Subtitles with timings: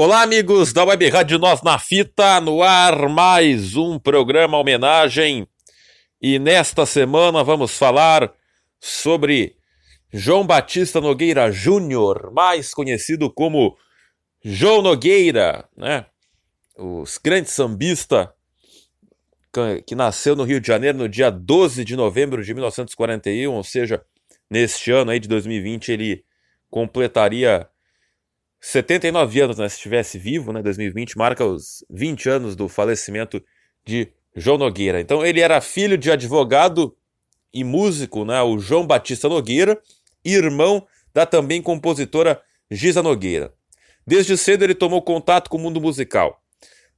[0.00, 5.44] Olá, amigos da Web Rádio Nós na Fita, no ar mais um programa homenagem.
[6.22, 8.32] E nesta semana vamos falar
[8.78, 9.56] sobre
[10.12, 13.76] João Batista Nogueira Júnior, mais conhecido como
[14.40, 16.06] João Nogueira, né?
[16.76, 18.32] O grande sambista
[19.84, 24.00] que nasceu no Rio de Janeiro no dia 12 de novembro de 1941, ou seja,
[24.48, 26.24] neste ano aí de 2020 ele
[26.70, 27.68] completaria
[28.60, 33.42] 79 anos, né, se estivesse vivo, né, 2020, marca os 20 anos do falecimento
[33.84, 35.00] de João Nogueira.
[35.00, 36.96] Então ele era filho de advogado
[37.52, 39.80] e músico, né, o João Batista Nogueira,
[40.24, 43.52] irmão da também compositora Giza Nogueira.
[44.06, 46.40] Desde cedo ele tomou contato com o mundo musical.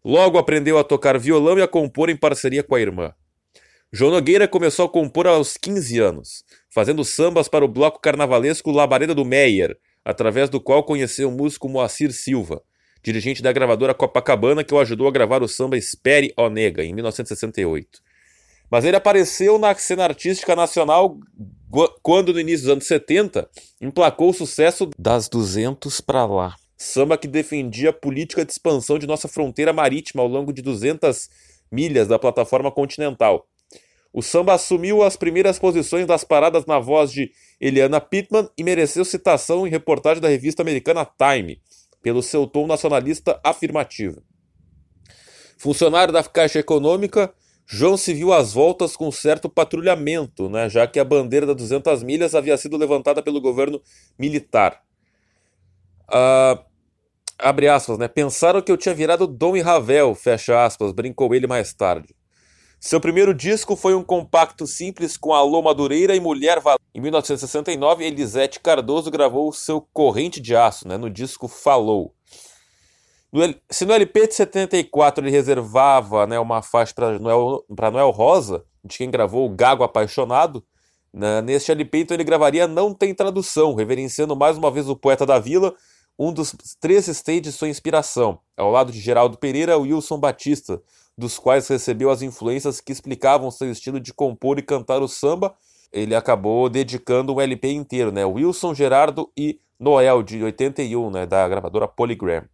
[0.05, 3.13] Logo aprendeu a tocar violão e a compor em parceria com a irmã.
[3.93, 9.15] João Nogueira começou a compor aos 15 anos, fazendo sambas para o bloco carnavalesco Labareda
[9.15, 12.63] do Meyer, através do qual conheceu o músico Moacir Silva,
[13.03, 16.93] dirigente da gravadora Copacabana que o ajudou a gravar o samba Espere ó Nega, em
[16.95, 18.01] 1968.
[18.71, 21.19] Mas ele apareceu na cena artística nacional
[22.02, 23.49] quando, no início dos anos 70,
[23.80, 26.55] emplacou o sucesso das 200 para lá.
[26.77, 31.29] Samba que defendia a política de expansão de nossa fronteira marítima ao longo de 200
[31.71, 33.46] milhas da plataforma continental.
[34.13, 37.30] O samba assumiu as primeiras posições das paradas na voz de
[37.61, 41.61] Eliana Pittman e mereceu citação em reportagem da revista americana Time,
[42.02, 44.23] pelo seu tom nacionalista afirmativo.
[45.57, 47.33] Funcionário da Caixa Econômica,
[47.67, 52.02] João se viu às voltas com certo patrulhamento, né, já que a bandeira das 200
[52.02, 53.80] milhas havia sido levantada pelo governo
[54.19, 54.83] militar.
[56.09, 56.65] Uh,
[57.39, 58.09] abre aspas, né?
[58.09, 62.13] Pensaram que eu tinha virado Dom e Ravel, fecha aspas, brincou ele mais tarde.
[62.81, 66.81] Seu primeiro disco foi um compacto simples com Alô Madureira e Mulher Valente.
[66.95, 72.15] Em 1969, Elisete Cardoso gravou seu Corrente de Aço, né, no disco Falou.
[73.31, 78.65] No, se no LP de 74 ele reservava né, uma faixa para Noel, Noel Rosa,
[78.83, 80.65] de quem gravou O Gago Apaixonado,
[81.13, 85.27] né, neste LP então ele gravaria Não Tem Tradução, reverenciando mais uma vez o poeta
[85.27, 85.75] da vila,
[86.19, 90.83] um dos três stages de sua inspiração, ao lado de Geraldo Pereira Wilson Batista,
[91.21, 95.55] dos quais recebeu as influências que explicavam seu estilo de compor e cantar o samba,
[95.93, 98.25] ele acabou dedicando um LP inteiro, né?
[98.25, 101.27] Wilson, Gerardo e Noel, de 81, né?
[101.27, 102.45] Da gravadora Polygram.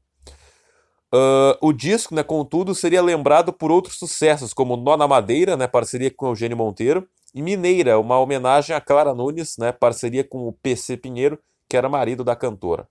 [1.15, 5.69] Uh, o disco, né, contudo, seria lembrado por outros sucessos, como Nó na Madeira, né,
[5.69, 10.53] parceria com Eugênio Monteiro, e Mineira, uma homenagem a Clara Nunes, né, parceria com o
[10.53, 11.39] PC Pinheiro,
[11.69, 12.89] que era marido da cantora.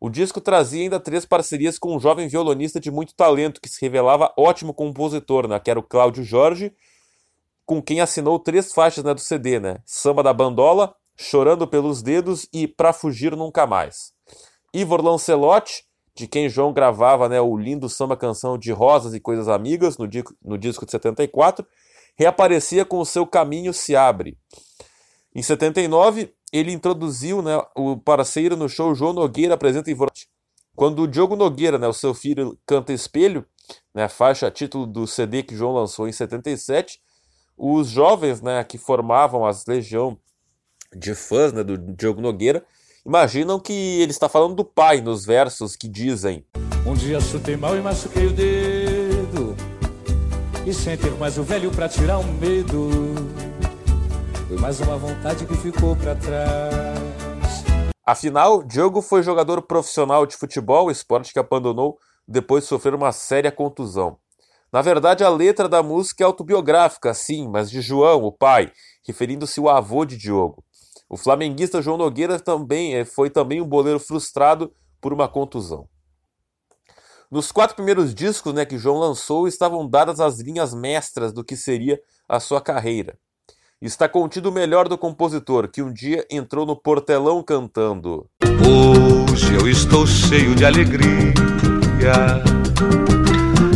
[0.00, 3.78] O disco trazia ainda três parcerias com um jovem violonista de muito talento que se
[3.82, 6.72] revelava ótimo compositor, né, que era o Cláudio Jorge,
[7.66, 9.76] com quem assinou três faixas né, do CD, né?
[9.84, 14.12] Samba da Bandola, Chorando pelos Dedos e Pra Fugir Nunca Mais.
[14.72, 15.84] Ivor Lancelotti,
[16.14, 20.08] de quem João gravava né, o lindo samba canção de Rosas e Coisas Amigas no,
[20.08, 21.66] di no disco de 74,
[22.16, 24.38] reaparecia com o seu Caminho Se Abre.
[25.34, 30.28] Em 79, ele introduziu né, o parceiro no show João Nogueira apresenta Ivorote.
[30.74, 33.44] Quando o Diogo Nogueira, né, o seu filho, canta Espelho,
[33.94, 37.00] né, faixa título do CD que João lançou em 77,
[37.56, 40.18] os jovens né, que formavam as legião
[40.96, 42.64] de fãs né, do Diogo Nogueira
[43.04, 46.44] imaginam que ele está falando do pai nos versos que dizem
[46.86, 49.54] Um dia chutei mal e machuquei o dedo
[50.66, 52.90] E sem ter mais o velho pra tirar o medo
[54.50, 56.98] foi mais uma vontade que ficou para trás.
[58.04, 63.52] Afinal, Diogo foi jogador profissional de futebol, esporte que abandonou depois de sofrer uma séria
[63.52, 64.18] contusão.
[64.72, 68.72] Na verdade, a letra da música é autobiográfica, sim, mas de João, o pai,
[69.06, 70.64] referindo-se ao avô de Diogo.
[71.08, 75.88] O flamenguista João Nogueira também eh, foi também um boleiro frustrado por uma contusão.
[77.30, 81.56] Nos quatro primeiros discos né, que João lançou estavam dadas as linhas mestras do que
[81.56, 83.16] seria a sua carreira
[83.82, 88.26] está contido o melhor do compositor, que um dia entrou no portelão cantando.
[88.44, 91.32] Hoje eu estou cheio de alegria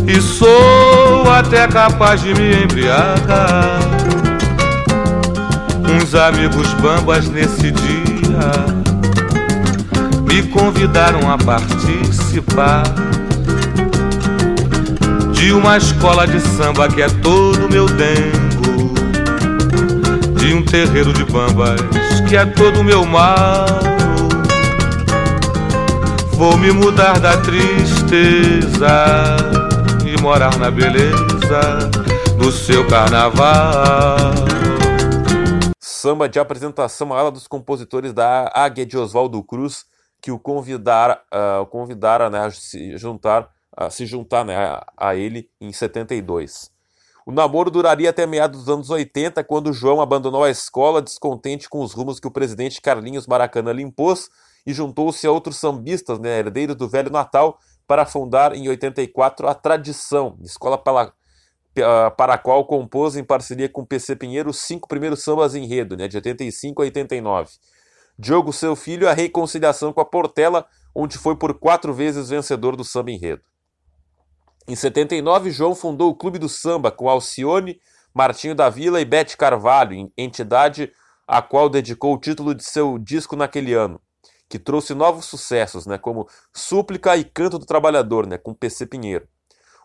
[0.07, 3.81] e sou até capaz de me embriagar.
[5.97, 8.51] Uns amigos bambas nesse dia
[10.29, 12.83] me convidaram a participar
[15.33, 18.44] de uma escola de samba que é todo meu dentro
[20.45, 21.81] de um terreiro de bambas
[22.29, 23.65] que é todo meu mal.
[26.35, 29.07] Vou me mudar da tristeza
[30.07, 31.89] e morar na beleza
[32.37, 34.35] do seu carnaval.
[35.81, 39.87] Samba de apresentação à ala dos compositores da Águia de Oswaldo Cruz,
[40.21, 45.17] que o convidara, uh, convidara né, a se juntar, a se juntar né, a, a
[45.17, 46.74] ele em 72.
[47.27, 51.81] O namoro duraria até meados dos anos 80, quando João abandonou a escola descontente com
[51.81, 54.29] os rumos que o presidente Carlinhos Maracanã lhe impôs
[54.67, 59.55] e juntou-se a outros sambistas, né, herdeiros do Velho Natal, para fundar em 84 a
[59.55, 61.13] Tradição, escola para,
[62.17, 66.07] para a qual compôs em parceria com PC Pinheiro os cinco primeiros sambas enredo, né,
[66.09, 67.53] de 85 a 89.
[68.19, 72.85] Diogo, seu filho, a reconciliação com a Portela, onde foi por quatro vezes vencedor do
[72.85, 73.43] samba enredo.
[74.67, 77.79] Em 79, João fundou o Clube do Samba com Alcione,
[78.15, 80.91] Martinho da Vila e Bete Carvalho, entidade
[81.29, 84.01] a qual dedicou o título de seu disco naquele ano,
[84.49, 89.29] que trouxe novos sucessos, né, como Súplica e Canto do Trabalhador, né, com PC Pinheiro.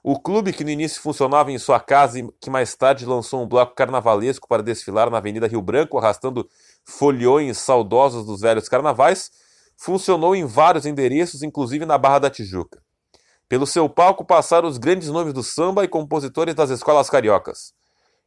[0.02, 3.48] O clube, que no início funcionava em sua casa e que mais tarde lançou um
[3.48, 6.48] bloco carnavalesco para desfilar na Avenida Rio Branco, arrastando
[6.86, 9.30] foliões saudosos dos velhos carnavais,
[9.76, 12.82] funcionou em vários endereços, inclusive na Barra da Tijuca.
[13.50, 17.74] Pelo seu palco passaram os grandes nomes do samba e compositores das escolas cariocas.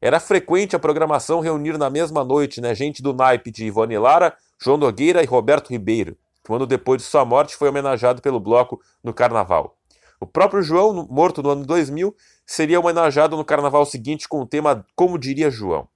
[0.01, 4.37] Era frequente a programação reunir na mesma noite né, gente do naipe de Ivone Lara,
[4.61, 8.41] João Nogueira e Roberto Ribeiro, que um ano depois de sua morte foi homenageado pelo
[8.41, 9.77] bloco no Carnaval.
[10.19, 12.15] O próprio João, morto no ano 2000,
[12.45, 15.89] seria homenageado no carnaval seguinte com o tema Como Diria João.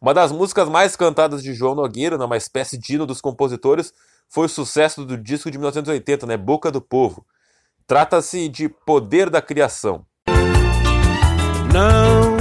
[0.00, 3.92] Uma das músicas mais cantadas de João Nogueira, numa espécie de hino dos compositores,
[4.28, 7.24] foi o sucesso do disco de 1980, né, Boca do Povo.
[7.86, 10.04] Trata-se de Poder da Criação.
[11.72, 12.36] Não,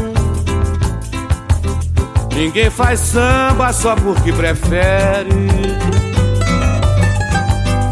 [2.35, 5.51] ninguém faz samba só porque prefere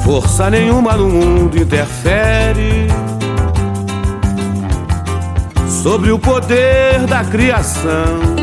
[0.10, 2.88] Força nenhuma no mundo interfere
[5.84, 8.39] sobre o poder da criação.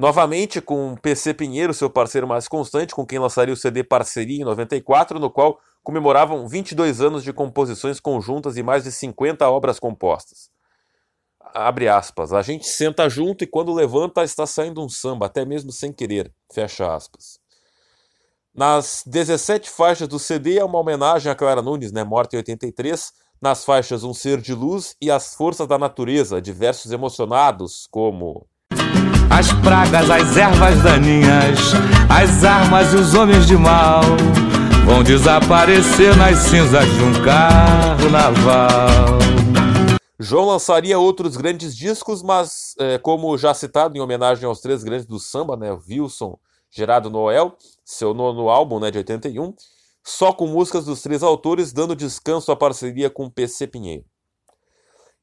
[0.00, 4.44] Novamente com PC Pinheiro, seu parceiro mais constante, com quem lançaria o CD Parceria em
[4.46, 10.48] 94, no qual comemoravam 22 anos de composições conjuntas e mais de 50 obras compostas.
[11.38, 12.32] Abre aspas.
[12.32, 16.32] A gente senta junto e quando levanta está saindo um samba, até mesmo sem querer.
[16.50, 17.38] Fecha aspas.
[18.54, 23.12] Nas 17 faixas do CD é uma homenagem a Clara Nunes, né, morta em 83,
[23.38, 28.48] nas faixas Um Ser de Luz e As Forças da Natureza, de versos emocionados, como
[29.30, 31.58] As pragas, as ervas daninhas,
[32.08, 34.02] as armas e os homens de mal
[34.84, 39.18] vão desaparecer nas cinzas de um carnaval.
[40.18, 45.06] João lançaria outros grandes discos, mas, é, como já citado, em homenagem aos três grandes
[45.06, 46.36] do samba, né, Wilson,
[46.70, 49.54] Gerardo Noel, seu nono álbum né, de 81,
[50.04, 54.04] só com músicas dos três autores, dando descanso à parceria com PC Pinheiro.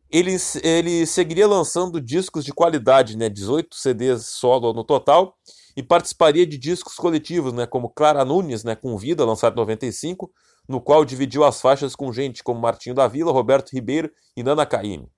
[0.09, 5.35] Ele, ele seguiria lançando discos de qualidade, né, 18 CDs solo no total,
[5.75, 10.31] e participaria de discos coletivos, né, como Clara Nunes, né, com Vida, lançado em 95,
[10.67, 14.65] no qual dividiu as faixas com gente como Martinho da Vila, Roberto Ribeiro e Nana
[14.65, 15.09] Caymmi.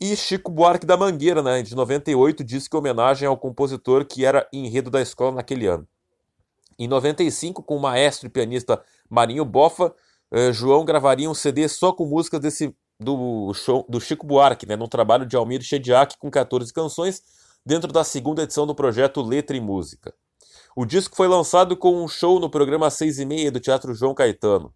[0.00, 4.48] E Chico Buarque da Mangueira, né, de 98, disse que homenagem ao compositor que era
[4.52, 5.86] enredo da escola naquele ano.
[6.78, 9.94] Em 95, com o maestro e pianista Marinho Bofa,
[10.32, 14.76] eh, João gravaria um CD só com músicas desse, do, show, do Chico Buarque, né,
[14.76, 17.22] num trabalho de Almir Shediak com 14 canções,
[17.64, 20.14] dentro da segunda edição do projeto Letra e Música.
[20.74, 24.14] O disco foi lançado com um show no programa 6 e meia do Teatro João
[24.14, 24.72] Caetano.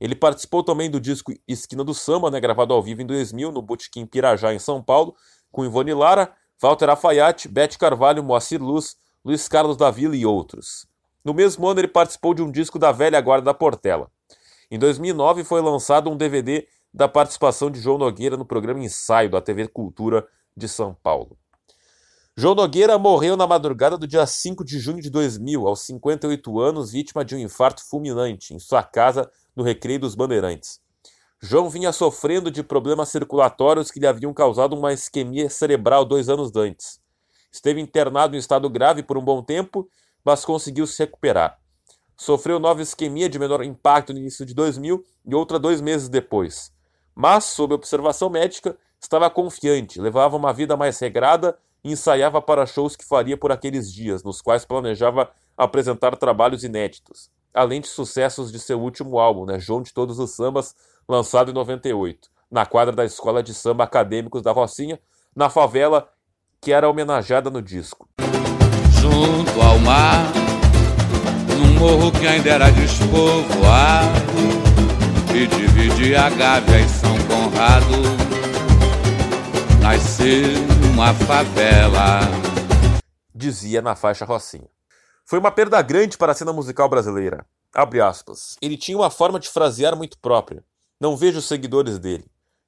[0.00, 3.62] Ele participou também do disco Esquina do Samba, né, gravado ao vivo em 2000 no
[3.62, 5.14] Botequim Pirajá, em São Paulo,
[5.52, 10.86] com Ivone Lara, Walter Afaiate, Bete Carvalho, Moacir Luz, Luiz Carlos da Vila e outros.
[11.24, 14.10] No mesmo ano, ele participou de um disco da velha guarda da Portela.
[14.70, 19.40] Em 2009, foi lançado um DVD da participação de João Nogueira no programa Ensaio da
[19.40, 20.24] TV Cultura
[20.56, 21.36] de São Paulo.
[22.36, 26.92] João Nogueira morreu na madrugada do dia 5 de junho de 2000, aos 58 anos,
[26.92, 30.80] vítima de um infarto fulminante, em sua casa no Recreio dos Bandeirantes.
[31.42, 36.54] João vinha sofrendo de problemas circulatórios que lhe haviam causado uma isquemia cerebral dois anos
[36.54, 37.00] antes.
[37.52, 39.88] Esteve internado em estado grave por um bom tempo,
[40.24, 41.58] mas conseguiu se recuperar.
[42.16, 46.72] Sofreu nova isquemia de menor impacto no início de 2000 e outra dois meses depois.
[47.14, 52.96] Mas, sob observação médica, estava confiante, levava uma vida mais regrada e ensaiava para shows
[52.96, 58.58] que faria por aqueles dias, nos quais planejava apresentar trabalhos inéditos além de sucessos de
[58.58, 60.74] seu último álbum, né, João de Todos os Sambas,
[61.08, 64.98] lançado em 98, na quadra da Escola de Samba Acadêmicos da Rocinha,
[65.34, 66.08] na favela
[66.60, 68.08] que era homenageada no disco.
[69.00, 70.32] Junto ao mar,
[71.48, 74.24] num morro que ainda era despovoado,
[75.34, 76.88] e dividia a Gávea e
[77.44, 77.92] São Conrado,
[79.82, 80.54] nasceu
[80.92, 82.20] uma favela.
[83.34, 84.68] Dizia na faixa Rocinha.
[85.26, 87.44] Foi uma perda grande para a cena musical brasileira.
[87.74, 88.56] Abre aspas.
[88.62, 90.64] Ele tinha uma forma de frasear muito própria.
[90.98, 92.24] Não vejo seguidores dele.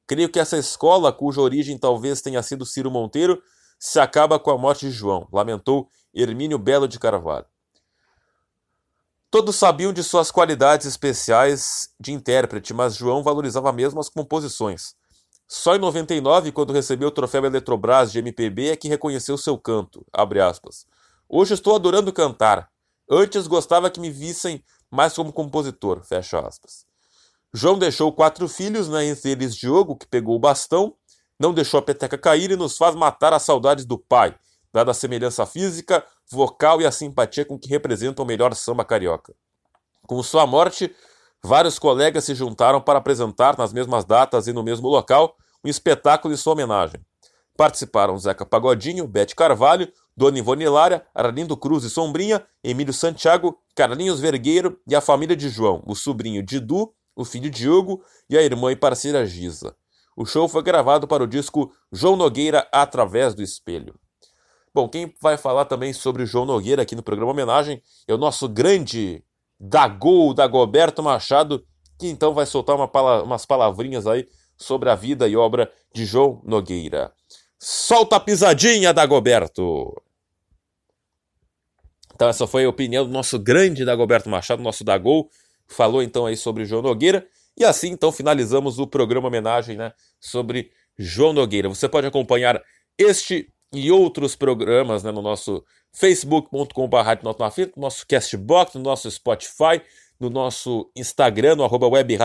[0.06, 3.40] Creio que essa escola, cuja origem talvez tenha sido Ciro Monteiro,
[3.78, 7.46] se acaba com a morte de João, lamentou Hermínio Belo de Carvalho.
[9.36, 14.94] Todos sabiam de suas qualidades especiais de intérprete, mas João valorizava mesmo as composições.
[15.46, 20.06] Só em 99, quando recebeu o troféu Eletrobras de MPB, é que reconheceu seu canto.
[21.28, 22.70] Hoje estou adorando cantar.
[23.10, 26.00] Antes gostava que me vissem mais como compositor.
[27.52, 30.94] João deixou quatro filhos, né, entre eles Diogo, que pegou o bastão,
[31.38, 34.34] não deixou a peteca cair e nos faz matar as saudades do pai,
[34.76, 39.34] dada a semelhança física, vocal e a simpatia com que representa o melhor samba carioca.
[40.06, 40.94] Com sua morte,
[41.42, 46.34] vários colegas se juntaram para apresentar nas mesmas datas e no mesmo local um espetáculo
[46.34, 47.00] em sua homenagem.
[47.56, 54.20] Participaram Zeca Pagodinho, Bete Carvalho, Dona Ivone Hilária, Arlindo Cruz e Sombrinha, Emílio Santiago, Carlinhos
[54.20, 58.70] Vergueiro e a família de João, o sobrinho Didu, o filho Diogo e a irmã
[58.72, 59.74] e parceira Giza.
[60.14, 63.94] O show foi gravado para o disco João Nogueira Através do Espelho.
[64.76, 68.18] Bom, quem vai falar também sobre o João Nogueira aqui no programa Homenagem é o
[68.18, 69.24] nosso grande
[69.58, 71.64] Dagol, Dagoberto Machado,
[71.98, 76.04] que então vai soltar uma pala umas palavrinhas aí sobre a vida e obra de
[76.04, 77.10] João Nogueira.
[77.58, 79.94] Solta a pisadinha, Dagoberto!
[82.14, 85.30] Então essa foi a opinião do nosso grande Dagoberto Machado, nosso Dagol,
[85.66, 87.26] falou então aí sobre João Nogueira.
[87.56, 91.66] E assim então finalizamos o programa homenagem né, sobre João Nogueira.
[91.66, 92.62] Você pode acompanhar
[92.98, 97.34] este e outros programas né, no nosso facebook.com.br, no
[97.76, 99.80] nosso Castbox, no nosso Spotify,
[100.18, 102.16] no nosso Instagram, no arroba e